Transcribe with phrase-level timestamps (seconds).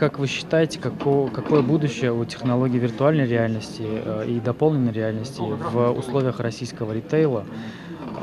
[0.00, 5.90] как вы считаете, како, какое будущее у технологий виртуальной реальности э, и дополненной реальности в
[5.90, 7.44] условиях российского ритейла?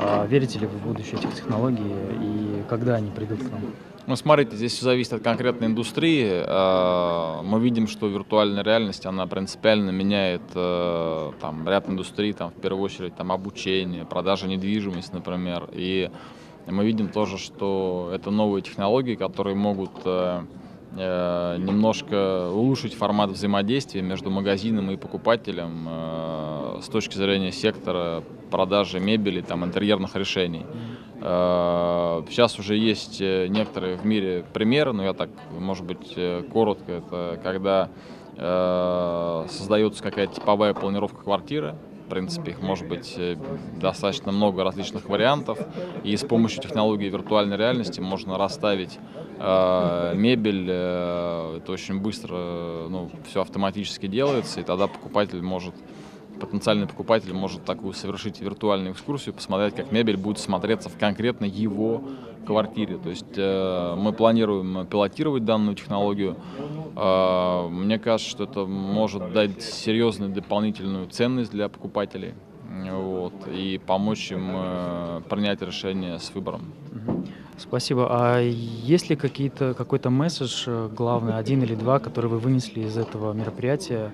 [0.00, 3.60] А верите ли вы в будущее этих технологий и когда они придут к нам?
[4.08, 6.42] Ну, смотрите, здесь все зависит от конкретной индустрии.
[6.46, 12.60] А, мы видим, что виртуальная реальность, она принципиально меняет э, там, ряд индустрий, там, в
[12.60, 15.68] первую очередь там, обучение, продажа недвижимости, например.
[15.72, 16.10] И
[16.66, 20.42] мы видим тоже, что это новые технологии, которые могут э,
[20.92, 25.88] немножко улучшить формат взаимодействия между магазином и покупателем
[26.82, 30.64] с точки зрения сектора продажи мебели, там, интерьерных решений.
[31.20, 36.42] Э, сейчас уже есть э, некоторые в мире примеры, но я так, может быть, э,
[36.52, 37.90] коротко, это когда
[39.48, 41.74] создается какая-то типовая планировка квартиры,
[42.08, 43.18] в принципе, их может быть
[43.76, 45.58] достаточно много различных вариантов.
[46.04, 48.98] И с помощью технологии виртуальной реальности можно расставить
[49.38, 50.66] э, мебель.
[50.70, 55.74] Э, это очень быстро, ну, все автоматически делается, и тогда покупатель может
[56.38, 62.02] потенциальный покупатель может такую совершить виртуальную экскурсию, посмотреть, как мебель будет смотреться в конкретно его
[62.46, 62.96] квартире.
[62.96, 66.36] То есть э, мы планируем пилотировать данную технологию.
[66.96, 72.34] Э, мне кажется, что это может дать серьезную дополнительную ценность для покупателей
[72.68, 76.72] вот, и помочь им э, принять решение с выбором.
[77.58, 78.06] Спасибо.
[78.08, 82.96] А есть ли какие-то, какой-то месседж э, главный, один или два, который вы вынесли из
[82.96, 84.12] этого мероприятия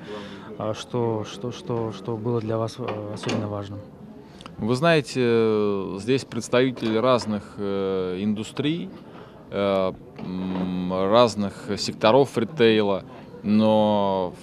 [0.56, 3.80] а что, что, что, что было для вас э, особенно важным?
[4.56, 8.88] Вы знаете, здесь представители разных э, индустрий,
[9.50, 13.04] разных секторов ритейла,
[13.44, 14.34] но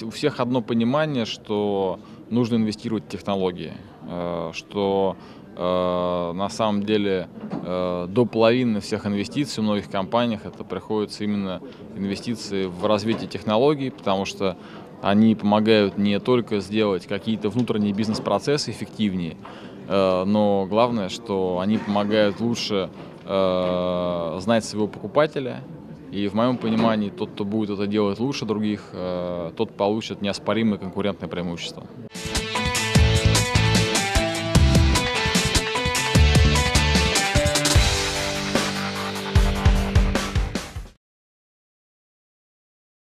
[0.00, 2.00] у всех одно понимание, что
[2.30, 3.74] нужно инвестировать в технологии,
[4.52, 5.16] что
[5.58, 7.28] на самом деле
[7.64, 11.60] до половины всех инвестиций в многих компаниях это приходится именно
[11.96, 14.56] инвестиции в развитие технологий, потому что
[15.02, 19.36] они помогают не только сделать какие-то внутренние бизнес-процессы эффективнее,
[19.88, 22.90] э, но главное, что они помогают лучше
[23.24, 25.62] э, знать своего покупателя.
[26.10, 30.78] И в моем понимании, тот, кто будет это делать лучше других, э, тот получит неоспоримое
[30.78, 31.84] конкурентное преимущество.